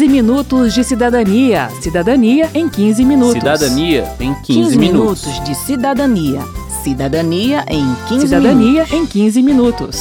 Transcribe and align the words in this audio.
15 0.00 0.08
minutos 0.08 0.72
de 0.72 0.82
cidadania. 0.82 1.68
Cidadania 1.82 2.48
em 2.54 2.66
15 2.70 3.04
minutos. 3.04 3.34
Cidadania 3.34 4.16
em 4.18 4.32
15, 4.32 4.44
15 4.46 4.78
minutos. 4.78 5.26
minutos 5.26 5.44
de 5.44 5.54
cidadania. 5.54 6.40
Cidadania 6.82 7.64
em 7.68 7.94
15 8.08 8.26
Cidadania 8.26 8.72
minutos. 8.84 8.92
em 8.94 9.06
15 9.06 9.42
minutos. 9.42 10.00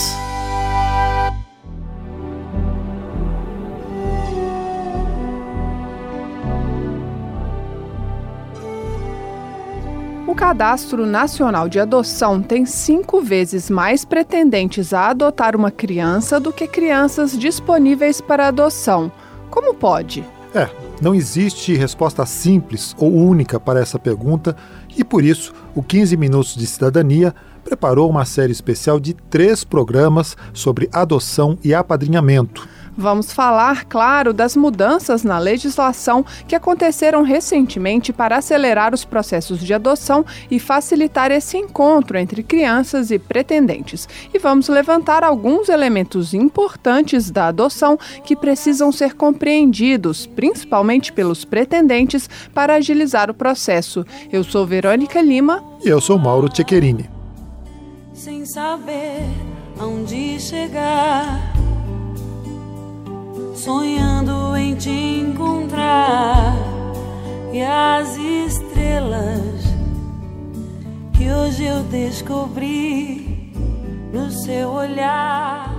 O 10.25 10.33
Cadastro 10.33 11.05
Nacional 11.05 11.67
de 11.67 11.77
Adoção 11.77 12.41
tem 12.41 12.65
cinco 12.65 13.19
vezes 13.19 13.69
mais 13.69 14.05
pretendentes 14.05 14.93
a 14.93 15.09
adotar 15.09 15.57
uma 15.57 15.69
criança 15.69 16.39
do 16.39 16.53
que 16.53 16.69
crianças 16.69 17.37
disponíveis 17.37 18.21
para 18.21 18.47
adoção. 18.47 19.11
Como 19.49 19.73
pode? 19.73 20.23
É, 20.53 20.69
não 21.01 21.13
existe 21.13 21.75
resposta 21.75 22.25
simples 22.25 22.95
ou 22.97 23.13
única 23.13 23.59
para 23.59 23.79
essa 23.79 23.99
pergunta 23.99 24.55
e 24.97 25.03
por 25.03 25.23
isso 25.23 25.53
o 25.75 25.83
15 25.83 26.17
Minutos 26.17 26.55
de 26.55 26.65
Cidadania 26.65 27.35
preparou 27.63 28.09
uma 28.09 28.25
série 28.25 28.51
especial 28.51 28.99
de 28.99 29.13
três 29.13 29.63
programas 29.63 30.35
sobre 30.53 30.89
adoção 30.91 31.57
e 31.63 31.73
apadrinhamento. 31.73 32.67
Vamos 33.01 33.31
falar, 33.31 33.85
claro, 33.85 34.33
das 34.33 34.57
mudanças 34.57 35.23
na 35.23 35.39
legislação 35.39 36.25
que 36.45 36.53
aconteceram 36.53 37.21
recentemente 37.23 38.11
para 38.11 38.35
acelerar 38.35 38.93
os 38.93 39.05
processos 39.05 39.61
de 39.61 39.73
adoção 39.73 40.25
e 40.51 40.59
facilitar 40.59 41.31
esse 41.31 41.57
encontro 41.57 42.17
entre 42.17 42.43
crianças 42.43 43.09
e 43.09 43.17
pretendentes. 43.17 44.05
E 44.33 44.37
vamos 44.37 44.67
levantar 44.67 45.23
alguns 45.23 45.69
elementos 45.69 46.33
importantes 46.33 47.31
da 47.31 47.47
adoção 47.47 47.97
que 48.25 48.35
precisam 48.35 48.91
ser 48.91 49.13
compreendidos, 49.13 50.25
principalmente 50.25 51.13
pelos 51.13 51.45
pretendentes, 51.45 52.29
para 52.53 52.75
agilizar 52.75 53.31
o 53.31 53.33
processo. 53.33 54.05
Eu 54.29 54.43
sou 54.43 54.67
Verônica 54.67 55.21
Lima. 55.21 55.63
E 55.85 55.87
eu 55.87 56.01
sou 56.01 56.19
Mauro 56.19 56.53
Ceccherini. 56.53 57.09
sem 58.13 58.45
saber 58.45 59.23
aonde 59.79 60.37
chegar, 60.37 61.53
sonhando 63.59 64.55
em 64.55 64.73
te 64.73 64.89
encontrar 64.89 66.55
e 67.51 67.61
as 67.61 68.15
estrelas 68.15 69.51
que 71.13 71.29
hoje 71.29 71.65
eu 71.65 71.83
descobri 71.83 73.51
no 74.13 74.31
seu 74.31 74.69
olhar. 74.69 75.75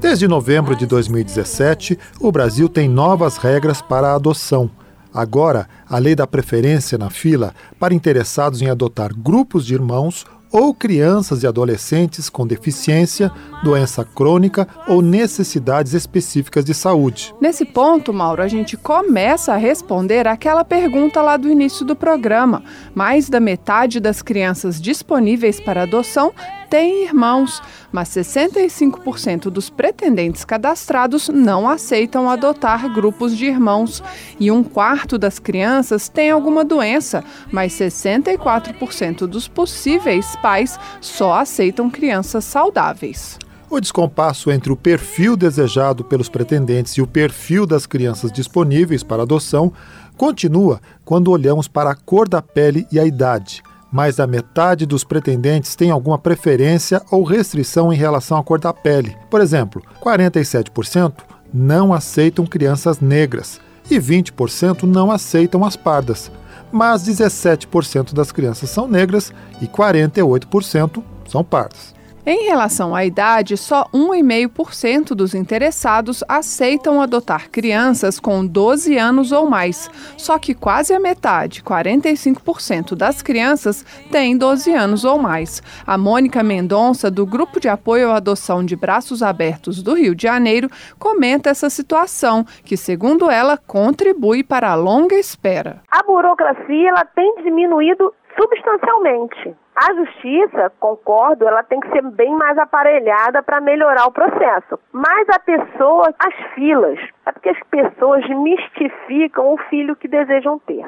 Desde 0.00 0.28
novembro 0.28 0.76
de 0.76 0.86
2017, 0.86 1.98
o 2.20 2.30
Brasil 2.30 2.68
tem 2.68 2.88
novas 2.88 3.38
regras 3.38 3.82
para 3.82 4.10
a 4.10 4.14
adoção. 4.14 4.70
Agora, 5.12 5.68
a 5.88 5.98
lei 5.98 6.14
da 6.14 6.28
preferência 6.28 6.96
na 6.96 7.10
fila 7.10 7.52
para 7.80 7.92
interessados 7.92 8.62
em 8.62 8.70
adotar 8.70 9.12
grupos 9.12 9.66
de 9.66 9.74
irmãos 9.74 10.24
ou 10.50 10.74
crianças 10.74 11.42
e 11.42 11.46
adolescentes 11.46 12.28
com 12.28 12.46
deficiência, 12.46 13.30
doença 13.62 14.04
crônica 14.04 14.66
ou 14.86 15.02
necessidades 15.02 15.94
específicas 15.94 16.64
de 16.64 16.74
saúde. 16.74 17.34
Nesse 17.40 17.64
ponto, 17.64 18.12
Mauro, 18.12 18.42
a 18.42 18.48
gente 18.48 18.76
começa 18.76 19.52
a 19.52 19.56
responder 19.56 20.26
aquela 20.26 20.64
pergunta 20.64 21.20
lá 21.20 21.36
do 21.36 21.50
início 21.50 21.84
do 21.84 21.96
programa. 21.96 22.62
Mais 22.94 23.28
da 23.28 23.40
metade 23.40 24.00
das 24.00 24.22
crianças 24.22 24.80
disponíveis 24.80 25.60
para 25.60 25.82
adoção 25.82 26.32
tem 26.68 27.04
irmãos, 27.04 27.62
mas 27.90 28.10
65% 28.10 29.44
dos 29.44 29.70
pretendentes 29.70 30.44
cadastrados 30.44 31.28
não 31.28 31.66
aceitam 31.66 32.28
adotar 32.28 32.92
grupos 32.92 33.34
de 33.34 33.46
irmãos. 33.46 34.02
E 34.38 34.50
um 34.50 34.62
quarto 34.62 35.16
das 35.16 35.38
crianças 35.38 36.08
tem 36.10 36.30
alguma 36.30 36.64
doença, 36.64 37.24
mas 37.50 37.72
64% 37.72 39.26
dos 39.26 39.48
possíveis 39.48 40.36
pais 40.40 40.78
só 41.00 41.34
aceitam 41.34 41.90
crianças 41.90 42.44
saudáveis. 42.44 43.38
O 43.70 43.80
descompasso 43.80 44.50
entre 44.50 44.72
o 44.72 44.76
perfil 44.76 45.36
desejado 45.36 46.02
pelos 46.02 46.30
pretendentes 46.30 46.94
e 46.94 47.02
o 47.02 47.06
perfil 47.06 47.66
das 47.66 47.84
crianças 47.84 48.32
disponíveis 48.32 49.02
para 49.02 49.22
adoção 49.22 49.70
continua 50.16 50.80
quando 51.04 51.30
olhamos 51.30 51.68
para 51.68 51.90
a 51.90 51.94
cor 51.94 52.26
da 52.26 52.40
pele 52.40 52.86
e 52.90 52.98
a 52.98 53.04
idade. 53.04 53.62
Mais 53.92 54.16
da 54.16 54.26
metade 54.26 54.86
dos 54.86 55.04
pretendentes 55.04 55.74
tem 55.74 55.90
alguma 55.90 56.18
preferência 56.18 57.02
ou 57.10 57.24
restrição 57.24 57.92
em 57.92 57.96
relação 57.96 58.38
à 58.38 58.42
cor 58.42 58.58
da 58.58 58.72
pele. 58.72 59.16
Por 59.30 59.40
exemplo, 59.40 59.82
47% 60.02 61.12
não 61.52 61.92
aceitam 61.92 62.46
crianças 62.46 63.00
negras 63.00 63.60
e 63.90 63.98
20% 63.98 64.82
não 64.82 65.10
aceitam 65.10 65.64
as 65.64 65.76
pardas. 65.76 66.30
Mas 66.70 67.02
17% 67.04 68.12
das 68.12 68.30
crianças 68.30 68.70
são 68.70 68.86
negras 68.86 69.32
e 69.60 69.66
48% 69.66 71.02
são 71.28 71.42
pardas. 71.42 71.97
Em 72.30 72.44
relação 72.44 72.94
à 72.94 73.06
idade, 73.06 73.56
só 73.56 73.86
1,5% 73.86 75.14
dos 75.14 75.34
interessados 75.34 76.22
aceitam 76.28 77.00
adotar 77.00 77.48
crianças 77.48 78.20
com 78.20 78.44
12 78.44 78.98
anos 78.98 79.32
ou 79.32 79.48
mais. 79.48 79.90
Só 80.14 80.38
que 80.38 80.54
quase 80.54 80.92
a 80.92 81.00
metade, 81.00 81.62
45% 81.62 82.94
das 82.94 83.22
crianças, 83.22 83.82
têm 84.12 84.36
12 84.36 84.70
anos 84.74 85.06
ou 85.06 85.16
mais. 85.16 85.62
A 85.86 85.96
Mônica 85.96 86.42
Mendonça, 86.42 87.10
do 87.10 87.24
Grupo 87.24 87.58
de 87.58 87.66
Apoio 87.66 88.10
à 88.10 88.16
Adoção 88.16 88.62
de 88.62 88.76
Braços 88.76 89.22
Abertos 89.22 89.82
do 89.82 89.94
Rio 89.94 90.14
de 90.14 90.24
Janeiro, 90.24 90.68
comenta 90.98 91.48
essa 91.48 91.70
situação, 91.70 92.44
que, 92.62 92.76
segundo 92.76 93.30
ela, 93.30 93.56
contribui 93.56 94.44
para 94.44 94.72
a 94.72 94.74
longa 94.74 95.14
espera. 95.14 95.80
A 95.90 96.02
burocracia 96.02 96.90
ela 96.90 97.06
tem 97.06 97.36
diminuído 97.42 98.12
substancialmente. 98.36 99.56
A 99.76 99.94
justiça, 99.94 100.72
concordo, 100.80 101.46
ela 101.46 101.62
tem 101.62 101.78
que 101.78 101.90
ser 101.90 102.02
bem 102.02 102.34
mais 102.34 102.58
aparelhada 102.58 103.42
para 103.42 103.60
melhorar 103.60 104.06
o 104.06 104.12
processo. 104.12 104.78
Mas 104.92 105.28
a 105.28 105.38
pessoa, 105.38 106.12
as 106.18 106.34
filas, 106.54 106.98
é 107.26 107.32
porque 107.32 107.50
as 107.50 107.60
pessoas 107.70 108.28
mistificam 108.28 109.54
o 109.54 109.58
filho 109.68 109.94
que 109.94 110.08
desejam 110.08 110.58
ter. 110.58 110.84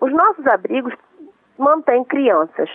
Os 0.00 0.12
nossos 0.12 0.44
abrigos 0.48 0.92
mantêm 1.56 2.04
crianças, 2.04 2.68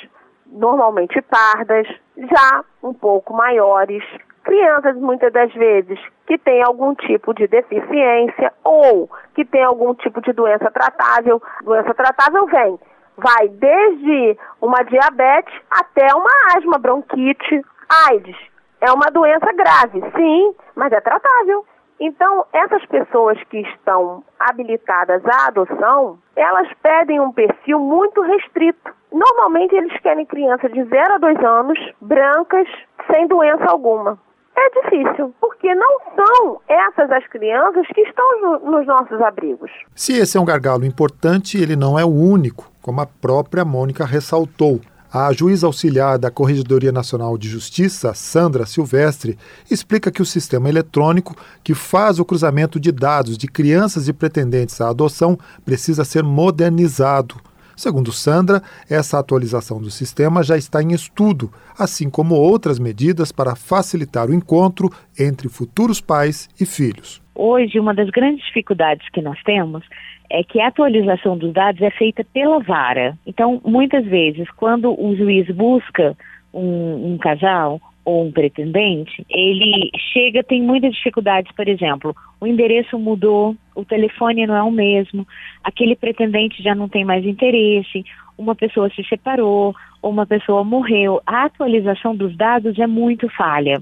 normalmente 0.46 1.22
pardas, 1.22 1.88
já 2.18 2.64
um 2.82 2.94
pouco 2.94 3.34
maiores, 3.34 4.04
crianças 4.44 4.96
muitas 4.96 5.32
das 5.34 5.54
vezes 5.54 6.00
que 6.26 6.38
têm 6.38 6.64
algum 6.64 6.96
tipo 6.96 7.34
de 7.34 7.48
deficiência 7.48 8.54
ou 8.64 9.10
que 9.36 9.46
têm 9.46 9.64
algum 9.64 9.94
tipo 9.94 10.22
de 10.22 10.32
doença 10.32 10.72
tratável. 10.72 11.42
Doença 11.64 11.94
tratável 11.94 12.46
vem 12.48 12.80
vai 13.22 13.48
desde 13.48 14.38
uma 14.60 14.84
diabetes 14.84 15.54
até 15.70 16.14
uma 16.14 16.58
asma, 16.58 16.78
bronquite, 16.78 17.62
AIDS. 18.08 18.38
É 18.82 18.92
uma 18.92 19.12
doença 19.12 19.54
grave, 19.54 20.02
sim, 20.16 20.56
mas 20.76 20.92
é 20.92 21.00
tratável. 21.00 21.66
Então, 22.00 22.46
essas 22.52 22.84
pessoas 22.88 23.38
que 23.44 23.60
estão 23.60 24.24
habilitadas 24.40 25.22
à 25.24 25.48
adoção, 25.48 26.18
elas 26.36 26.68
pedem 26.82 27.20
um 27.20 27.32
perfil 27.32 27.80
muito 27.80 28.22
restrito. 28.22 28.92
Normalmente, 29.12 29.76
eles 29.76 29.96
querem 30.02 30.26
crianças 30.26 30.72
de 30.72 30.84
0 30.84 31.14
a 31.14 31.18
2 31.20 31.44
anos, 31.44 31.80
brancas, 32.02 32.68
sem 33.12 33.28
doença 33.28 33.66
alguma. 33.70 34.18
É 34.58 34.82
difícil, 34.82 35.34
porque 35.40 35.74
não 35.76 36.00
são 36.16 36.60
essas 36.68 37.12
as 37.12 37.28
crianças 37.28 37.86
que 37.88 38.02
estão 38.02 38.42
no, 38.42 38.72
nos 38.72 38.88
nossos 38.88 39.22
abrigos. 39.22 39.72
Se 39.96 40.18
esse 40.18 40.38
é 40.38 40.42
um 40.42 40.46
gargalo 40.46 40.84
importante, 40.84 41.62
ele 41.62 41.76
não 41.76 42.00
é 42.00 42.04
o 42.04 42.10
único, 42.10 42.71
como 42.82 43.02
a 43.02 43.06
própria 43.06 43.64
Mônica 43.64 44.06
ressaltou. 44.06 44.82
A 45.14 45.34
juíza 45.34 45.68
auxiliar 45.68 46.18
da 46.18 46.32
Corregedoria 46.32 46.92
Nacional 46.92 47.38
de 47.38 47.50
Justiça, 47.50 48.14
Sandra 48.14 48.66
Silvestre, 48.66 49.38
explica 49.70 50.10
que 50.10 50.22
o 50.22 50.26
sistema 50.26 50.70
eletrônico 50.70 51.36
que 51.62 51.74
faz 51.74 52.18
o 52.18 52.24
cruzamento 52.24 52.80
de 52.80 52.94
dados 52.94 53.38
de 53.38 53.46
crianças 53.46 54.08
e 54.08 54.14
pretendentes 54.14 54.80
à 54.80 54.88
adoção 54.88 55.38
precisa 55.66 56.06
ser 56.06 56.24
modernizado. 56.24 57.36
Segundo 57.76 58.12
Sandra, 58.12 58.64
essa 58.90 59.20
atualização 59.20 59.82
do 59.82 59.92
sistema 59.92 60.44
já 60.44 60.58
está 60.58 60.82
em 60.82 60.94
estudo, 60.94 61.52
assim 61.78 62.10
como 62.10 62.36
outras 62.36 62.80
medidas 62.80 63.32
para 63.32 63.56
facilitar 63.56 64.30
o 64.30 64.34
encontro 64.34 64.90
entre 65.18 65.50
futuros 65.50 66.00
pais 66.00 66.48
e 66.60 66.66
filhos. 66.66 67.21
Hoje, 67.34 67.80
uma 67.80 67.94
das 67.94 68.10
grandes 68.10 68.46
dificuldades 68.46 69.08
que 69.10 69.22
nós 69.22 69.42
temos 69.44 69.84
é 70.30 70.44
que 70.44 70.60
a 70.62 70.68
atualização 70.68 71.38
dos 71.38 71.54
dados 71.54 71.82
é 71.82 71.90
feita 71.92 72.26
pela 72.34 72.60
vara. 72.60 73.18
Então, 73.26 73.62
muitas 73.66 74.06
vezes, 74.06 74.50
quando 74.52 74.94
o 75.00 75.16
juiz 75.16 75.48
busca 75.48 76.16
um, 76.54 77.14
um 77.14 77.18
casal 77.18 77.80
ou 78.04 78.26
um 78.26 78.32
pretendente, 78.32 79.26
ele 79.30 79.92
chega, 80.14 80.44
tem 80.44 80.62
muitas 80.62 80.94
dificuldades, 80.94 81.52
por 81.56 81.68
exemplo, 81.68 82.16
o 82.40 82.48
endereço 82.48 82.98
mudou, 82.98 83.56
o 83.76 83.86
telefone 83.86 84.48
não 84.48 84.56
é 84.56 84.64
o 84.64 84.72
mesmo, 84.72 85.28
aquele 85.64 85.96
pretendente 85.96 86.64
já 86.64 86.74
não 86.74 86.90
tem 86.90 87.06
mais 87.06 87.24
interesse, 87.26 88.04
uma 88.38 88.56
pessoa 88.56 88.90
se 88.90 89.04
separou, 89.04 89.76
ou 90.02 90.12
uma 90.12 90.26
pessoa 90.26 90.64
morreu. 90.64 91.22
A 91.28 91.46
atualização 91.46 92.16
dos 92.16 92.36
dados 92.36 92.80
é 92.80 92.88
muito 92.88 93.30
falha. 93.30 93.82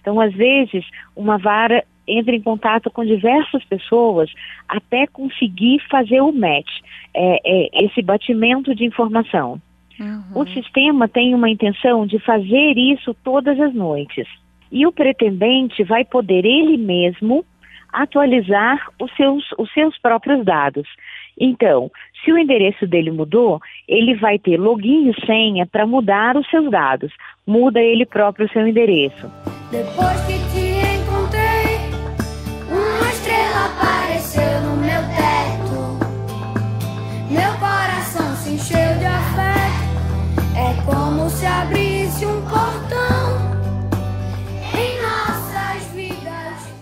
Então, 0.00 0.20
às 0.20 0.32
vezes, 0.34 0.84
uma 1.14 1.38
vara 1.38 1.84
entra 2.18 2.34
em 2.34 2.42
contato 2.42 2.90
com 2.90 3.04
diversas 3.04 3.64
pessoas 3.64 4.30
até 4.68 5.06
conseguir 5.06 5.80
fazer 5.90 6.20
o 6.20 6.32
match, 6.32 6.70
é, 7.14 7.40
é, 7.44 7.84
esse 7.84 8.02
batimento 8.02 8.74
de 8.74 8.84
informação. 8.84 9.60
Uhum. 9.98 10.42
O 10.42 10.46
sistema 10.48 11.08
tem 11.08 11.34
uma 11.34 11.50
intenção 11.50 12.06
de 12.06 12.18
fazer 12.20 12.76
isso 12.76 13.14
todas 13.22 13.60
as 13.60 13.74
noites. 13.74 14.26
E 14.72 14.86
o 14.86 14.92
pretendente 14.92 15.82
vai 15.84 16.04
poder 16.04 16.44
ele 16.44 16.76
mesmo 16.76 17.44
atualizar 17.92 18.88
os 19.00 19.14
seus, 19.16 19.44
os 19.58 19.70
seus 19.72 19.98
próprios 19.98 20.44
dados. 20.44 20.88
Então, 21.38 21.90
se 22.24 22.32
o 22.32 22.38
endereço 22.38 22.86
dele 22.86 23.10
mudou, 23.10 23.60
ele 23.88 24.14
vai 24.14 24.38
ter 24.38 24.58
login 24.58 25.10
e 25.10 25.26
senha 25.26 25.66
para 25.66 25.86
mudar 25.86 26.36
os 26.36 26.48
seus 26.50 26.70
dados. 26.70 27.12
Muda 27.46 27.80
ele 27.80 28.06
próprio 28.06 28.46
o 28.46 28.50
seu 28.50 28.66
endereço. 28.66 29.26
Depois 29.70 30.26
que 30.26 30.39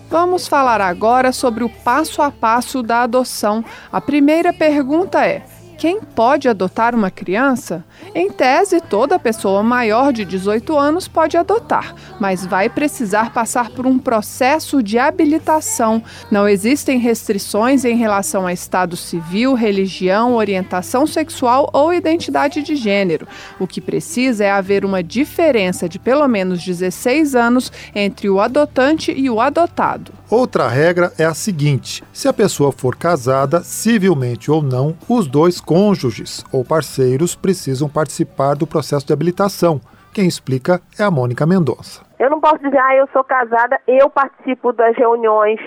Vamos 0.09 0.47
falar 0.47 0.81
agora 0.81 1.31
sobre 1.31 1.63
o 1.63 1.69
passo 1.69 2.23
a 2.23 2.31
passo 2.31 2.81
da 2.81 3.03
adoção. 3.03 3.63
A 3.91 4.01
primeira 4.01 4.51
pergunta 4.51 5.23
é: 5.23 5.43
quem 5.79 6.01
pode 6.01 6.49
adotar 6.49 6.93
uma 6.93 7.09
criança? 7.09 7.85
Em 8.13 8.29
tese, 8.29 8.81
toda 8.81 9.17
pessoa 9.17 9.63
maior 9.63 10.11
de 10.11 10.25
18 10.25 10.77
anos 10.77 11.07
pode 11.07 11.37
adotar, 11.37 11.95
mas 12.19 12.45
vai 12.45 12.67
precisar 12.67 13.31
passar 13.31 13.69
por 13.69 13.87
um 13.87 13.97
processo 13.97 14.83
de 14.83 14.99
habilitação. 14.99 16.03
Não 16.29 16.45
existem 16.49 16.99
restrições 16.99 17.85
em 17.85 17.95
relação 17.95 18.45
a 18.45 18.51
estado 18.51 18.97
civil, 18.97 19.53
religião, 19.53 20.35
orientação 20.35 21.07
sexual 21.07 21.69
ou 21.71 21.93
identidade 21.93 22.61
de 22.61 22.75
gênero. 22.75 23.25
O 23.57 23.65
que 23.65 23.79
precisa 23.79 24.43
é 24.43 24.51
haver 24.51 24.83
uma 24.83 25.01
diferença 25.01 25.87
de 25.87 25.97
pelo 25.97 26.27
menos 26.27 26.61
16 26.61 27.35
anos 27.35 27.71
entre 27.95 28.29
o 28.29 28.41
adotante 28.41 29.13
e 29.15 29.29
o 29.29 29.39
adotado. 29.39 30.11
Outra 30.29 30.67
regra 30.67 31.11
é 31.17 31.23
a 31.23 31.33
seguinte: 31.33 32.03
se 32.13 32.27
a 32.27 32.33
pessoa 32.33 32.71
for 32.71 32.95
casada, 32.95 33.63
civilmente 33.63 34.51
ou 34.51 34.61
não, 34.61 34.95
os 35.07 35.25
dois 35.25 35.59
cônjuges 35.69 36.43
ou 36.51 36.65
parceiros 36.65 37.35
precisam 37.35 37.87
participar 37.87 38.55
do 38.55 38.65
processo 38.65 39.05
de 39.05 39.13
habilitação. 39.13 39.79
Quem 40.11 40.27
explica 40.27 40.81
é 40.99 41.03
a 41.03 41.11
Mônica 41.11 41.45
Mendonça. 41.45 42.03
Eu 42.17 42.27
não 42.31 42.41
posso 42.41 42.57
dizer, 42.57 42.79
ah, 42.79 42.95
eu 42.95 43.07
sou 43.13 43.23
casada, 43.23 43.79
eu 43.87 44.09
participo 44.09 44.73
das 44.73 44.97
reuniões 44.97 45.59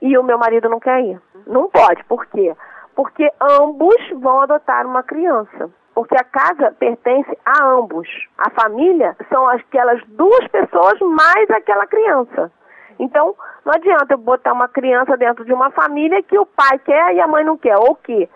e 0.00 0.16
o 0.16 0.22
meu 0.22 0.38
marido 0.38 0.70
não 0.70 0.80
quer 0.80 1.04
ir. 1.04 1.20
Não 1.46 1.68
pode, 1.68 2.02
por 2.04 2.24
quê? 2.28 2.56
Porque 2.96 3.30
ambos 3.42 3.96
vão 4.22 4.40
adotar 4.40 4.86
uma 4.86 5.02
criança. 5.02 5.68
Porque 5.94 6.16
a 6.16 6.24
casa 6.24 6.74
pertence 6.78 7.36
a 7.44 7.62
ambos. 7.62 8.08
A 8.38 8.48
família 8.48 9.14
são 9.28 9.46
aquelas 9.48 10.00
duas 10.08 10.48
pessoas 10.48 10.98
mais 11.00 11.50
aquela 11.50 11.86
criança. 11.86 12.50
Então, 12.98 13.34
não 13.66 13.74
adianta 13.74 14.14
eu 14.14 14.18
botar 14.18 14.54
uma 14.54 14.68
criança 14.68 15.14
dentro 15.18 15.44
de 15.44 15.52
uma 15.52 15.70
família 15.72 16.22
que 16.22 16.38
o 16.38 16.46
pai 16.46 16.78
quer 16.78 17.14
e 17.14 17.20
a 17.20 17.26
mãe 17.26 17.44
não 17.44 17.58
quer, 17.58 17.76
ou 17.76 17.94
que 17.96 18.26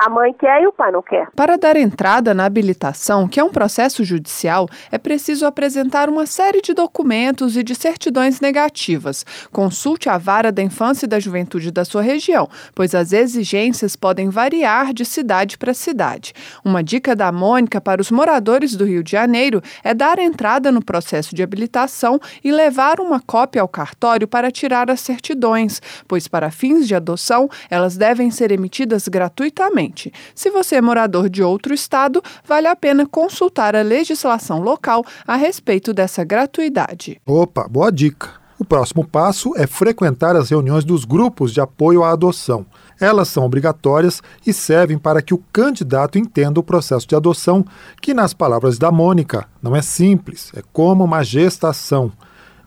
a 0.00 0.08
mãe 0.08 0.32
quer 0.32 0.62
e 0.62 0.66
o 0.66 0.72
pai 0.72 0.90
não 0.90 1.02
quer. 1.02 1.28
Para 1.36 1.58
dar 1.58 1.76
entrada 1.76 2.32
na 2.32 2.46
habilitação, 2.46 3.28
que 3.28 3.38
é 3.38 3.44
um 3.44 3.50
processo 3.50 4.02
judicial, 4.02 4.66
é 4.90 4.96
preciso 4.96 5.44
apresentar 5.44 6.08
uma 6.08 6.24
série 6.24 6.62
de 6.62 6.72
documentos 6.72 7.54
e 7.54 7.62
de 7.62 7.74
certidões 7.74 8.40
negativas. 8.40 9.26
Consulte 9.52 10.08
a 10.08 10.16
vara 10.16 10.50
da 10.50 10.62
infância 10.62 11.04
e 11.04 11.08
da 11.08 11.20
juventude 11.20 11.70
da 11.70 11.84
sua 11.84 12.00
região, 12.00 12.48
pois 12.74 12.94
as 12.94 13.12
exigências 13.12 13.94
podem 13.94 14.30
variar 14.30 14.94
de 14.94 15.04
cidade 15.04 15.58
para 15.58 15.74
cidade. 15.74 16.32
Uma 16.64 16.82
dica 16.82 17.14
da 17.14 17.30
Mônica 17.30 17.78
para 17.78 18.00
os 18.00 18.10
moradores 18.10 18.74
do 18.74 18.86
Rio 18.86 19.04
de 19.04 19.10
Janeiro 19.10 19.60
é 19.84 19.92
dar 19.92 20.18
entrada 20.18 20.72
no 20.72 20.82
processo 20.82 21.34
de 21.34 21.42
habilitação 21.42 22.18
e 22.42 22.50
levar 22.50 23.00
uma 23.00 23.20
cópia 23.20 23.60
ao 23.60 23.68
cartório 23.68 24.26
para 24.26 24.50
tirar 24.50 24.90
as 24.90 25.00
certidões, 25.00 25.82
pois 26.08 26.26
para 26.26 26.50
fins 26.50 26.88
de 26.88 26.94
adoção 26.94 27.50
elas 27.68 27.98
devem 27.98 28.30
ser 28.30 28.50
emitidas 28.50 29.06
gratuitamente. 29.06 29.89
Se 30.34 30.50
você 30.50 30.76
é 30.76 30.80
morador 30.80 31.28
de 31.28 31.42
outro 31.42 31.74
estado, 31.74 32.22
vale 32.44 32.66
a 32.66 32.76
pena 32.76 33.06
consultar 33.06 33.74
a 33.74 33.82
legislação 33.82 34.60
local 34.60 35.04
a 35.26 35.36
respeito 35.36 35.92
dessa 35.92 36.24
gratuidade. 36.24 37.20
Opa, 37.26 37.66
boa 37.68 37.90
dica! 37.90 38.40
O 38.60 38.64
próximo 38.64 39.06
passo 39.06 39.54
é 39.56 39.66
frequentar 39.66 40.36
as 40.36 40.50
reuniões 40.50 40.84
dos 40.84 41.06
grupos 41.06 41.50
de 41.50 41.62
apoio 41.62 42.04
à 42.04 42.12
adoção. 42.12 42.66
Elas 43.00 43.28
são 43.28 43.42
obrigatórias 43.42 44.22
e 44.46 44.52
servem 44.52 44.98
para 44.98 45.22
que 45.22 45.32
o 45.32 45.42
candidato 45.50 46.18
entenda 46.18 46.60
o 46.60 46.62
processo 46.62 47.08
de 47.08 47.16
adoção, 47.16 47.64
que, 48.02 48.12
nas 48.12 48.34
palavras 48.34 48.76
da 48.76 48.92
Mônica, 48.92 49.48
não 49.62 49.74
é 49.74 49.80
simples, 49.80 50.52
é 50.54 50.62
como 50.74 51.02
uma 51.02 51.24
gestação. 51.24 52.12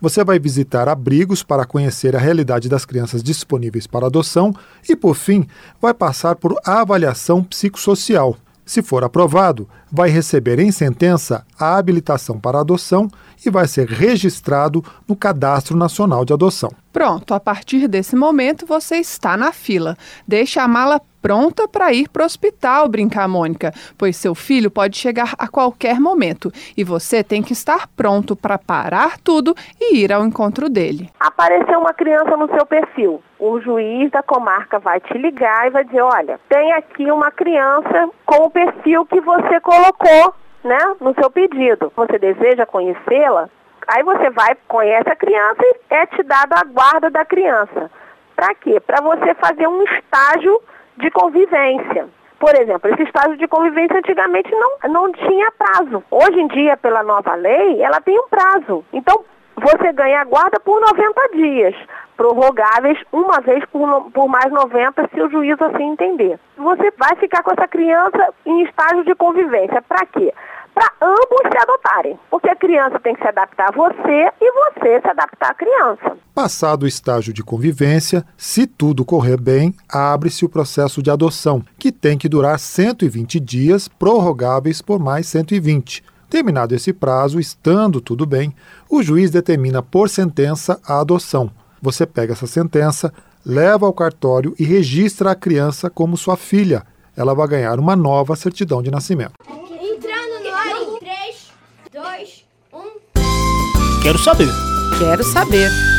Você 0.04 0.22
vai 0.22 0.38
visitar 0.38 0.90
abrigos 0.90 1.44
para 1.44 1.64
conhecer 1.64 2.14
a 2.14 2.20
realidade 2.20 2.68
das 2.68 2.84
crianças 2.84 3.24
disponíveis 3.24 3.88
para 3.88 4.08
adoção 4.08 4.54
e, 4.90 4.98
por 4.98 5.16
fim, 5.16 5.48
vai 5.82 5.94
passar 5.94 6.36
por 6.36 6.60
avaliação 6.66 7.42
psicossocial. 7.42 8.36
Se 8.66 8.82
for 8.82 9.06
aprovado, 9.06 9.66
vai 9.94 10.10
receber 10.10 10.58
em 10.58 10.72
sentença 10.72 11.46
a 11.60 11.78
habilitação 11.78 12.40
para 12.40 12.60
adoção 12.60 13.08
e 13.46 13.50
vai 13.52 13.68
ser 13.68 13.88
registrado 13.88 14.84
no 15.08 15.16
Cadastro 15.16 15.78
Nacional 15.78 16.26
de 16.26 16.34
Adoção. 16.34 16.72
Pronto, 16.92 17.34
a 17.34 17.40
partir 17.40 17.88
desse 17.88 18.16
momento 18.16 18.66
você 18.66 18.98
está 18.98 19.38
na 19.38 19.52
fila. 19.52 19.96
Deixe 20.28 20.60
a 20.60 20.68
mala 20.68 21.00
pronta 21.22 21.68
para 21.68 21.94
ir 21.94 22.10
para 22.10 22.24
o 22.24 22.26
hospital, 22.26 22.90
brincar 22.90 23.28
Mônica, 23.30 23.72
pois 23.98 24.18
seu 24.18 24.36
filho 24.36 24.70
pode 24.70 24.98
chegar 24.98 25.34
a 25.40 25.48
qualquer 25.48 26.00
momento 26.00 26.52
e 26.76 26.84
você 26.84 27.24
tem 27.24 27.42
que 27.42 27.54
estar 27.54 27.88
pronto 27.96 28.36
para 28.36 28.58
parar 28.58 29.18
tudo 29.18 29.56
e 29.80 29.98
ir 29.98 30.12
ao 30.12 30.26
encontro 30.26 30.70
dele. 30.70 31.10
Apareceu 31.20 31.80
uma 31.80 31.94
criança 31.94 32.36
no 32.36 32.48
seu 32.50 32.66
perfil. 32.66 33.22
O 33.40 33.60
juiz 33.60 34.12
da 34.12 34.22
comarca 34.22 34.80
vai 34.80 35.00
te 35.02 35.18
ligar 35.18 35.68
e 35.68 35.70
vai 35.70 35.84
dizer: 35.84 36.02
olha, 36.02 36.40
tem 36.48 36.72
aqui 36.74 37.12
uma 37.12 37.32
criança 37.32 38.10
com 38.26 38.46
o 38.46 38.50
perfil 38.50 39.06
que 39.06 39.20
você 39.20 39.60
colocou 39.60 39.83
né, 40.64 40.96
no 41.00 41.14
seu 41.16 41.30
pedido. 41.30 41.92
Você 41.96 42.18
deseja 42.18 42.66
conhecê-la? 42.66 43.50
Aí 43.88 44.04
você 44.04 44.30
vai, 44.30 44.56
conhece 44.68 45.10
a 45.10 45.16
criança 45.16 45.62
e 45.62 45.76
é 45.90 46.06
te 46.06 46.24
dado 46.24 46.54
a 46.54 46.64
guarda 46.64 47.10
da 47.10 47.26
criança. 47.26 47.92
Para 48.36 48.56
quê? 48.56 48.80
Para 48.80 49.02
você 49.02 49.34
fazer 49.36 49.68
um 49.68 49.84
estágio 49.84 50.62
de 50.98 51.12
convivência. 51.12 52.08
Por 52.40 52.56
exemplo, 52.56 52.90
esse 52.92 53.04
estágio 53.04 53.38
de 53.38 53.48
convivência 53.48 53.98
antigamente 53.98 54.52
não, 54.52 54.90
não 54.90 55.12
tinha 55.12 55.52
prazo. 55.52 56.04
Hoje 56.12 56.40
em 56.40 56.48
dia, 56.48 56.76
pela 56.78 57.04
nova 57.04 57.36
lei, 57.36 57.82
ela 57.82 58.02
tem 58.02 58.18
um 58.20 58.28
prazo. 58.28 58.84
Então, 58.92 59.24
você 59.56 59.94
ganha 59.94 60.22
a 60.22 60.26
guarda 60.26 60.60
por 60.60 60.82
90 60.82 61.30
dias, 61.36 61.76
prorrogáveis 62.16 62.98
uma 63.12 63.40
vez 63.42 63.64
por, 63.66 64.12
por 64.12 64.28
mais 64.28 64.52
90, 64.52 65.10
se 65.14 65.22
o 65.22 65.30
juiz 65.30 65.62
assim 65.62 65.92
entender. 65.92 66.40
Você 66.58 66.92
vai 66.98 67.16
ficar 67.18 67.44
com 67.44 67.52
essa 67.52 67.68
criança 67.68 68.34
em 68.46 68.64
estágio 68.64 69.04
de 69.04 69.16
convivência. 69.16 69.82
Para 69.82 70.06
quê? 70.06 70.34
para 70.74 70.92
ambos 71.02 71.42
se 71.52 71.58
adotarem, 71.58 72.20
porque 72.30 72.50
a 72.50 72.56
criança 72.56 73.00
tem 73.00 73.14
que 73.14 73.22
se 73.22 73.28
adaptar 73.28 73.70
a 73.70 73.72
você 73.72 74.32
e 74.42 74.52
você 74.52 75.00
se 75.02 75.08
adaptar 75.08 75.52
à 75.52 75.54
criança. 75.54 76.18
Passado 76.34 76.84
o 76.84 76.88
estágio 76.88 77.32
de 77.32 77.44
convivência, 77.44 78.26
se 78.36 78.66
tudo 78.66 79.06
correr 79.06 79.40
bem, 79.40 79.76
abre-se 79.88 80.44
o 80.44 80.50
processo 80.50 81.02
de 81.02 81.12
adoção, 81.12 81.64
que 81.78 81.92
tem 81.92 82.18
que 82.18 82.28
durar 82.28 82.58
120 82.58 83.40
dias, 83.40 83.88
prorrogáveis 83.88 84.82
por 84.82 85.00
mais 85.00 85.28
120. 85.28 86.04
Terminado 86.30 86.74
esse 86.74 86.92
prazo, 86.92 87.40
estando 87.40 88.02
tudo 88.02 88.26
bem, 88.26 88.56
o 88.90 89.04
juiz 89.04 89.30
determina 89.30 89.84
por 89.84 90.10
sentença 90.10 90.82
a 90.84 91.00
adoção. 91.00 91.52
Você 91.84 92.06
pega 92.06 92.32
essa 92.32 92.48
sentença, 92.48 93.14
leva 93.46 93.86
ao 93.86 93.92
cartório 93.92 94.56
e 94.58 94.64
registra 94.64 95.32
a 95.32 95.36
criança 95.36 95.90
como 95.90 96.16
sua 96.16 96.38
filha. 96.38 96.84
Ela 97.14 97.34
vai 97.36 97.46
ganhar 97.46 97.78
uma 97.78 97.94
nova 97.94 98.38
certidão 98.38 98.82
de 98.82 98.90
nascimento. 98.90 99.34
Quero 104.02 104.18
saber. 104.20 104.50
Quero 104.98 105.24
saber. 105.26 105.93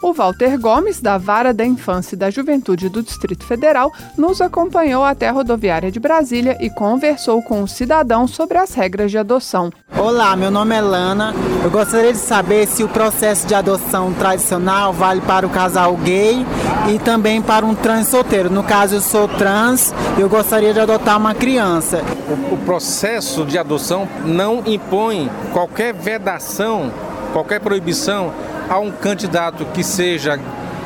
O 0.00 0.12
Walter 0.12 0.56
Gomes, 0.58 1.00
da 1.00 1.18
Vara 1.18 1.52
da 1.52 1.64
Infância 1.64 2.14
e 2.14 2.18
da 2.18 2.30
Juventude 2.30 2.88
do 2.88 3.02
Distrito 3.02 3.44
Federal, 3.44 3.92
nos 4.16 4.40
acompanhou 4.40 5.02
até 5.02 5.28
a 5.28 5.32
rodoviária 5.32 5.90
de 5.90 5.98
Brasília 5.98 6.56
e 6.60 6.70
conversou 6.70 7.42
com 7.42 7.64
o 7.64 7.68
cidadão 7.68 8.28
sobre 8.28 8.58
as 8.58 8.72
regras 8.74 9.10
de 9.10 9.18
adoção. 9.18 9.72
Olá, 9.98 10.36
meu 10.36 10.52
nome 10.52 10.76
é 10.76 10.80
Lana. 10.80 11.34
Eu 11.64 11.70
gostaria 11.70 12.12
de 12.12 12.18
saber 12.18 12.68
se 12.68 12.84
o 12.84 12.88
processo 12.88 13.44
de 13.48 13.56
adoção 13.56 14.12
tradicional 14.12 14.92
vale 14.92 15.20
para 15.20 15.44
o 15.44 15.50
casal 15.50 15.96
gay 15.96 16.46
e 16.94 16.98
também 17.00 17.42
para 17.42 17.66
um 17.66 17.74
trans 17.74 18.06
solteiro. 18.06 18.48
No 18.48 18.62
caso, 18.62 18.94
eu 18.94 19.00
sou 19.00 19.26
trans 19.26 19.92
e 20.16 20.20
eu 20.20 20.28
gostaria 20.28 20.72
de 20.72 20.78
adotar 20.78 21.18
uma 21.18 21.34
criança. 21.34 22.04
O, 22.28 22.54
o 22.54 22.58
processo 22.58 23.44
de 23.44 23.58
adoção 23.58 24.08
não 24.24 24.62
impõe 24.64 25.28
qualquer 25.52 25.92
vedação, 25.92 26.92
qualquer 27.32 27.58
proibição 27.58 28.32
a 28.68 28.78
um 28.78 28.90
candidato 28.90 29.64
que 29.66 29.82
seja 29.82 30.38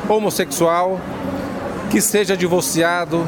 homossexual, 0.07 0.99
que 1.89 1.99
seja 2.01 2.35
divorciado, 2.35 3.25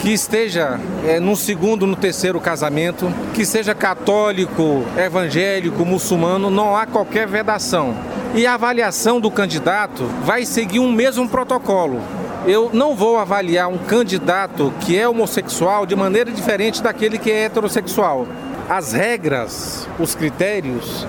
que 0.00 0.12
esteja 0.12 0.80
é, 1.06 1.20
no 1.20 1.36
segundo, 1.36 1.86
no 1.86 1.94
terceiro 1.94 2.40
casamento, 2.40 3.12
que 3.34 3.44
seja 3.44 3.74
católico, 3.74 4.84
evangélico, 4.96 5.84
muçulmano, 5.84 6.50
não 6.50 6.74
há 6.74 6.86
qualquer 6.86 7.26
vedação. 7.26 7.94
E 8.34 8.46
a 8.46 8.54
avaliação 8.54 9.20
do 9.20 9.30
candidato 9.30 10.04
vai 10.24 10.46
seguir 10.46 10.78
um 10.78 10.90
mesmo 10.90 11.28
protocolo. 11.28 12.00
Eu 12.46 12.70
não 12.72 12.94
vou 12.94 13.18
avaliar 13.18 13.68
um 13.68 13.76
candidato 13.76 14.72
que 14.80 14.98
é 14.98 15.06
homossexual 15.06 15.84
de 15.84 15.94
maneira 15.94 16.30
diferente 16.30 16.82
daquele 16.82 17.18
que 17.18 17.30
é 17.30 17.44
heterossexual. 17.44 18.26
As 18.68 18.92
regras, 18.92 19.86
os 19.98 20.14
critérios 20.14 21.06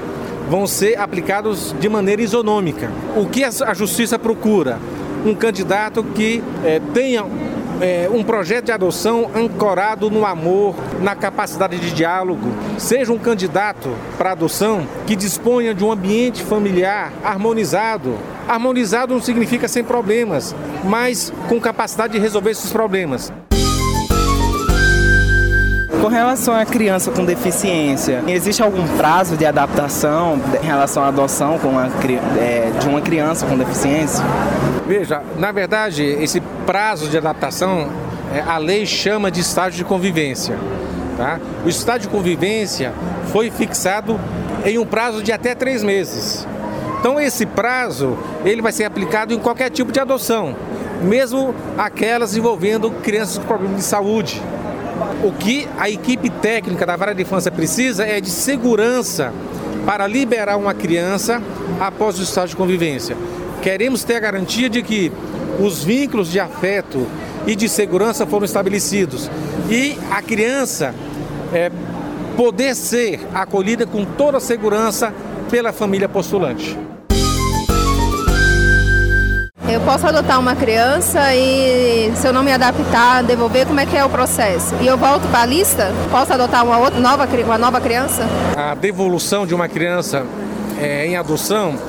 vão 0.52 0.68
ser 0.68 1.00
aplicados 1.00 1.74
de 1.80 1.88
maneira 1.88 2.22
isonômica. 2.22 2.92
O 3.16 3.26
que 3.26 3.42
a 3.42 3.74
justiça 3.74 4.20
procura? 4.20 4.80
Um 5.26 5.34
candidato 5.34 6.04
que 6.04 6.44
é, 6.66 6.82
tenha 6.94 7.24
é, 7.80 8.10
um 8.12 8.22
projeto 8.22 8.66
de 8.66 8.72
adoção 8.74 9.32
ancorado 9.34 10.12
no 10.12 10.26
amor, 10.26 10.76
na 11.02 11.16
capacidade 11.16 11.80
de 11.80 11.92
diálogo. 11.92 12.52
Seja 12.78 13.14
um 13.14 13.18
candidato 13.18 13.96
para 14.18 14.34
adoção 14.34 14.86
que 15.08 15.16
disponha 15.16 15.74
de 15.74 15.86
um 15.86 15.92
ambiente 15.92 16.44
familiar 16.44 17.14
harmonizado. 17.24 18.18
Harmonizado 18.46 19.14
não 19.14 19.22
significa 19.22 19.70
sem 19.70 19.86
problemas, 19.86 20.54
mas 20.84 21.32
com 21.48 21.62
capacidade 21.62 22.12
de 22.12 22.20
resolver 22.20 22.52
esses 22.52 22.74
problemas. 22.74 23.32
Com 26.02 26.08
relação 26.08 26.56
à 26.56 26.66
criança 26.66 27.12
com 27.12 27.24
deficiência, 27.24 28.24
existe 28.28 28.64
algum 28.64 28.88
prazo 28.98 29.38
de 29.38 29.46
adaptação 29.46 30.42
em 30.60 30.66
relação 30.66 31.04
à 31.04 31.10
adoção 31.10 31.60
com 31.60 31.80
é, 31.80 32.72
de 32.80 32.88
uma 32.88 33.02
criança 33.02 33.46
com 33.46 33.56
deficiência? 33.56 34.26
Veja, 34.88 35.22
na 35.38 35.52
verdade, 35.52 36.04
esse 36.04 36.42
prazo 36.66 37.08
de 37.08 37.20
adaptação, 37.20 37.88
é, 38.34 38.42
a 38.42 38.58
lei 38.58 38.84
chama 38.84 39.30
de 39.30 39.42
estágio 39.42 39.78
de 39.78 39.84
convivência. 39.84 40.58
Tá? 41.18 41.40
O 41.64 41.70
estágio 41.70 42.02
de 42.02 42.08
convivência 42.10 42.94
foi 43.32 43.52
fixado 43.52 44.20
em 44.66 44.80
um 44.80 44.86
prazo 44.88 45.22
de 45.22 45.32
até 45.32 45.54
três 45.54 45.84
meses. 45.84 46.48
Então 47.00 47.20
esse 47.20 47.46
prazo 47.46 48.18
ele 48.44 48.64
vai 48.64 48.72
ser 48.72 48.86
aplicado 48.86 49.36
em 49.36 49.38
qualquer 49.38 49.70
tipo 49.70 49.92
de 49.92 50.00
adoção, 50.00 50.56
mesmo 51.04 51.54
aquelas 51.78 52.36
envolvendo 52.36 52.90
crianças 52.90 53.38
com 53.38 53.46
problemas 53.46 53.78
de 53.78 53.84
saúde. 53.84 54.42
O 55.24 55.32
que 55.32 55.68
a 55.78 55.90
equipe 55.90 56.30
técnica 56.30 56.86
da 56.86 56.96
vara 56.96 57.14
de 57.14 57.22
infância 57.22 57.52
precisa 57.52 58.06
é 58.06 58.20
de 58.20 58.30
segurança 58.30 59.34
para 59.86 60.08
liberar 60.08 60.58
uma 60.58 60.74
criança 60.74 61.42
após 61.80 62.20
o 62.20 62.24
estágio 62.24 62.50
de 62.50 62.56
convivência. 62.56 63.18
Queremos 63.62 64.04
ter 64.04 64.16
a 64.16 64.20
garantia 64.20 64.70
de 64.70 64.82
que 64.82 65.12
os 65.60 65.84
vínculos 65.84 66.32
de 66.32 66.40
afeto 66.40 67.08
e 67.46 67.56
de 67.56 67.68
segurança 67.68 68.26
foram 68.26 68.46
estabelecidos 68.46 69.30
e 69.70 69.98
a 70.12 70.22
criança 70.22 70.94
é, 71.54 71.72
poder 72.36 72.76
ser 72.76 73.20
acolhida 73.34 73.86
com 73.86 74.06
toda 74.06 74.38
a 74.38 74.42
segurança 74.42 75.14
pela 75.50 75.74
família 75.74 76.08
postulante. 76.08 76.78
Eu 79.72 79.80
posso 79.80 80.06
adotar 80.06 80.38
uma 80.38 80.54
criança 80.54 81.34
e, 81.34 82.12
se 82.18 82.28
eu 82.28 82.34
não 82.34 82.44
me 82.44 82.52
adaptar, 82.52 83.24
devolver, 83.24 83.66
como 83.66 83.80
é 83.80 83.86
que 83.86 83.96
é 83.96 84.04
o 84.04 84.10
processo? 84.10 84.76
E 84.82 84.86
eu 84.86 84.98
volto 84.98 85.26
para 85.30 85.44
a 85.44 85.46
lista? 85.46 85.94
Posso 86.12 86.34
adotar 86.34 86.66
uma, 86.66 86.78
outra, 86.78 87.00
nova, 87.00 87.26
uma 87.46 87.58
nova 87.58 87.80
criança? 87.80 88.28
A 88.58 88.76
devolução 88.76 89.48
de 89.48 89.56
uma 89.56 89.70
criança 89.70 90.26
é, 90.78 91.08
em 91.08 91.16
adoção 91.16 91.80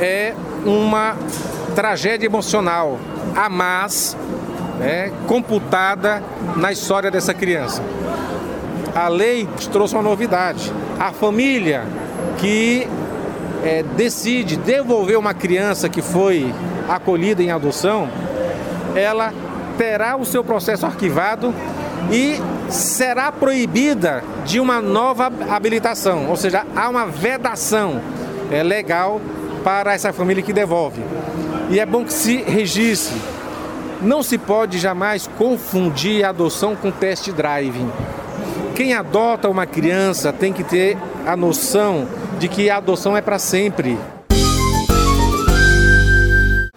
é 0.00 0.34
uma 0.64 1.14
tragédia 1.74 2.24
emocional, 2.24 2.98
a 3.36 3.46
mais 3.50 4.16
né, 4.78 5.12
computada 5.26 6.22
na 6.56 6.72
história 6.72 7.10
dessa 7.10 7.34
criança. 7.34 7.82
A 8.94 9.08
lei 9.08 9.46
trouxe 9.70 9.94
uma 9.94 10.02
novidade. 10.02 10.72
A 10.98 11.12
família 11.12 11.84
que 12.38 12.88
é, 13.62 13.82
decide 13.82 14.56
devolver 14.56 15.18
uma 15.18 15.34
criança 15.34 15.88
que 15.88 16.02
foi 16.02 16.52
acolhida 16.88 17.42
em 17.42 17.50
adoção, 17.50 18.08
ela 18.94 19.32
terá 19.78 20.16
o 20.16 20.24
seu 20.24 20.44
processo 20.44 20.84
arquivado 20.84 21.54
e 22.10 22.40
será 22.68 23.30
proibida 23.30 24.22
de 24.44 24.58
uma 24.58 24.80
nova 24.80 25.30
habilitação, 25.50 26.28
ou 26.28 26.36
seja, 26.36 26.66
há 26.74 26.88
uma 26.88 27.06
vedação 27.06 28.00
é, 28.50 28.62
legal 28.62 29.20
para 29.62 29.94
essa 29.94 30.12
família 30.12 30.42
que 30.42 30.52
devolve. 30.52 31.02
E 31.70 31.78
é 31.78 31.86
bom 31.86 32.04
que 32.04 32.12
se 32.12 32.36
registre. 32.36 33.16
Não 34.00 34.22
se 34.22 34.36
pode 34.36 34.78
jamais 34.78 35.28
confundir 35.38 36.24
a 36.24 36.30
adoção 36.30 36.74
com 36.74 36.90
test 36.90 37.30
driving. 37.30 37.88
Quem 38.74 38.94
adota 38.94 39.48
uma 39.48 39.64
criança 39.64 40.32
tem 40.32 40.52
que 40.52 40.64
ter 40.64 40.98
a 41.24 41.36
noção 41.36 42.08
de 42.42 42.48
que 42.48 42.68
a 42.68 42.78
adoção 42.78 43.16
é 43.16 43.20
para 43.20 43.38
sempre. 43.38 43.96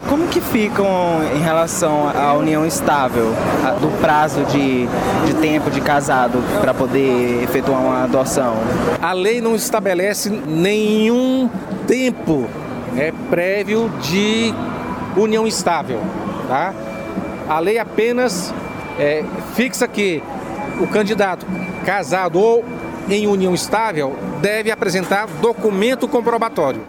Como 0.07 0.27
que 0.27 0.39
ficam 0.39 0.85
em 1.35 1.39
relação 1.39 2.07
à 2.07 2.35
união 2.35 2.67
estável, 2.67 3.33
do 3.81 3.87
prazo 3.99 4.43
de, 4.43 4.85
de 5.25 5.33
tempo 5.41 5.71
de 5.71 5.81
casado 5.81 6.37
para 6.61 6.71
poder 6.71 7.41
efetuar 7.41 7.81
uma 7.81 8.03
adoção? 8.03 8.53
A 9.01 9.11
lei 9.11 9.41
não 9.41 9.55
estabelece 9.55 10.29
nenhum 10.29 11.49
tempo 11.87 12.47
é, 12.95 13.11
prévio 13.31 13.89
de 14.03 14.53
união 15.17 15.47
estável. 15.47 15.99
Tá? 16.47 16.75
A 17.49 17.57
lei 17.57 17.79
apenas 17.79 18.53
é, 18.99 19.23
fixa 19.55 19.87
que 19.87 20.21
o 20.79 20.85
candidato 20.85 21.43
casado 21.83 22.39
ou 22.39 22.63
em 23.09 23.25
união 23.25 23.53
estável 23.55 24.15
deve 24.45 24.69
apresentar 24.69 25.25
documento 25.41 26.07
comprobatório. 26.07 26.83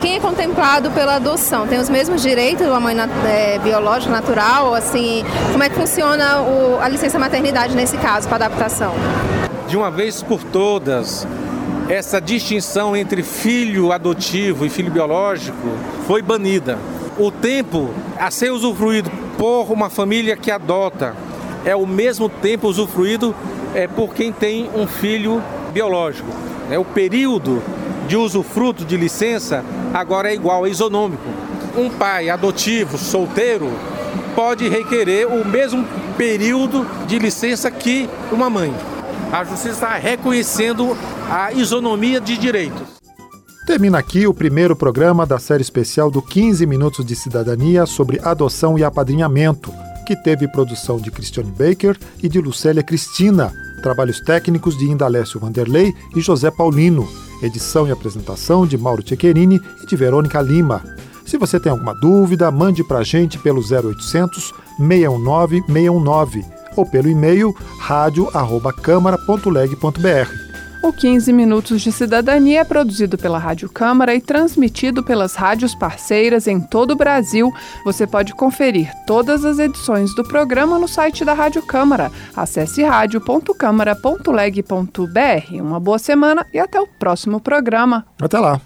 Quem 0.00 0.16
é 0.16 0.20
contemplado 0.20 0.90
pela 0.90 1.16
adoção 1.16 1.66
tem 1.66 1.78
os 1.78 1.90
mesmos 1.90 2.22
direitos 2.22 2.66
da 2.66 2.80
mãe 2.80 2.96
é, 3.26 3.58
biológica, 3.58 4.10
natural? 4.10 4.72
Assim, 4.72 5.22
como 5.52 5.62
é 5.62 5.68
que 5.68 5.74
funciona 5.74 6.40
o, 6.40 6.80
a 6.80 6.88
licença 6.88 7.18
maternidade 7.18 7.76
nesse 7.76 7.98
caso 7.98 8.26
para 8.26 8.46
adaptação? 8.46 8.94
De 9.68 9.76
uma 9.76 9.90
vez 9.90 10.22
por 10.22 10.42
todas, 10.42 11.28
essa 11.90 12.18
distinção 12.18 12.96
entre 12.96 13.22
filho 13.22 13.92
adotivo 13.92 14.64
e 14.64 14.70
filho 14.70 14.90
biológico 14.90 15.76
foi 16.06 16.22
banida. 16.22 16.78
O 17.18 17.30
tempo 17.30 17.90
a 18.18 18.30
ser 18.30 18.50
usufruído 18.50 19.10
por 19.36 19.70
uma 19.70 19.90
família 19.90 20.38
que 20.38 20.50
adota 20.50 21.14
é 21.66 21.76
o 21.76 21.86
mesmo 21.86 22.30
tempo 22.30 22.66
usufruído 22.66 23.34
é, 23.76 23.86
por 23.86 24.14
quem 24.14 24.32
tem 24.32 24.70
um 24.74 24.86
filho 24.86 25.42
biológico. 25.70 26.28
É, 26.70 26.78
o 26.78 26.84
período 26.84 27.62
de 28.08 28.16
usufruto 28.16 28.86
de 28.86 28.96
licença 28.96 29.62
agora 29.92 30.30
é 30.30 30.34
igual, 30.34 30.66
é 30.66 30.70
isonômico. 30.70 31.28
Um 31.76 31.90
pai 31.90 32.30
adotivo, 32.30 32.96
solteiro, 32.96 33.70
pode 34.34 34.66
requerer 34.66 35.28
o 35.28 35.44
mesmo 35.46 35.86
período 36.16 36.86
de 37.06 37.18
licença 37.18 37.70
que 37.70 38.08
uma 38.32 38.48
mãe. 38.48 38.74
A 39.30 39.44
justiça 39.44 39.70
está 39.70 39.94
reconhecendo 39.96 40.96
a 41.30 41.52
isonomia 41.52 42.18
de 42.18 42.38
direitos. 42.38 42.96
Termina 43.66 43.98
aqui 43.98 44.26
o 44.26 44.32
primeiro 44.32 44.74
programa 44.74 45.26
da 45.26 45.38
série 45.38 45.60
especial 45.60 46.10
do 46.10 46.22
15 46.22 46.64
Minutos 46.64 47.04
de 47.04 47.14
Cidadania 47.14 47.84
sobre 47.84 48.20
adoção 48.22 48.78
e 48.78 48.84
apadrinhamento, 48.84 49.70
que 50.06 50.16
teve 50.16 50.48
produção 50.48 50.96
de 50.96 51.10
Christiane 51.10 51.50
Baker 51.50 51.98
e 52.22 52.28
de 52.28 52.40
Lucélia 52.40 52.82
Cristina, 52.82 53.52
trabalhos 53.82 54.20
técnicos 54.20 54.76
de 54.76 54.90
Indalécio 54.90 55.40
Vanderlei 55.40 55.94
e 56.14 56.20
José 56.20 56.50
Paulino, 56.50 57.08
edição 57.42 57.86
e 57.86 57.92
apresentação 57.92 58.66
de 58.66 58.78
Mauro 58.78 59.02
Tchequerini 59.02 59.60
e 59.82 59.86
de 59.86 59.96
Verônica 59.96 60.40
Lima. 60.40 60.82
Se 61.26 61.36
você 61.36 61.58
tem 61.58 61.72
alguma 61.72 61.94
dúvida, 61.94 62.50
mande 62.50 62.84
para 62.84 63.00
a 63.00 63.04
gente 63.04 63.38
pelo 63.38 63.60
0800 63.60 64.54
619 64.78 65.62
619 65.66 66.44
ou 66.76 66.86
pelo 66.86 67.08
e-mail 67.08 67.52
radio@câmara.leg.br. 67.80 70.45
O 70.86 70.92
15 70.92 71.32
Minutos 71.32 71.82
de 71.82 71.90
Cidadania 71.90 72.60
é 72.60 72.64
produzido 72.64 73.18
pela 73.18 73.40
Rádio 73.40 73.68
Câmara 73.68 74.14
e 74.14 74.20
transmitido 74.20 75.02
pelas 75.02 75.34
rádios 75.34 75.74
parceiras 75.74 76.46
em 76.46 76.60
todo 76.60 76.92
o 76.92 76.96
Brasil. 76.96 77.52
Você 77.84 78.06
pode 78.06 78.32
conferir 78.32 78.88
todas 79.04 79.44
as 79.44 79.58
edições 79.58 80.14
do 80.14 80.22
programa 80.22 80.78
no 80.78 80.86
site 80.86 81.24
da 81.24 81.34
Rádio 81.34 81.60
Câmara. 81.62 82.12
Acesse 82.36 82.84
radio.câmara.leg.br. 82.84 85.60
Uma 85.60 85.80
boa 85.80 85.98
semana 85.98 86.46
e 86.54 86.60
até 86.60 86.80
o 86.80 86.86
próximo 86.86 87.40
programa. 87.40 88.06
Até 88.22 88.38
lá. 88.38 88.60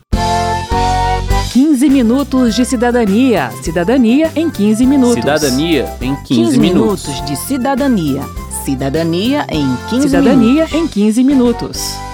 15 1.54 1.88
minutos 1.88 2.54
de 2.54 2.66
cidadania. 2.66 3.50
Cidadania 3.62 4.30
em 4.36 4.50
15 4.50 4.84
minutos. 4.84 5.14
Cidadania 5.14 5.88
em 6.02 6.14
15, 6.14 6.26
15 6.26 6.58
minutos. 6.58 7.08
minutos 7.08 7.24
de 7.24 7.36
cidadania. 7.36 8.20
Cidadania 8.62 9.46
em 9.48 9.74
15 9.88 10.02
Cidadania 10.02 10.66
minutos. 10.66 10.74
em 10.74 10.86
15 10.86 11.24
minutos. 11.24 12.09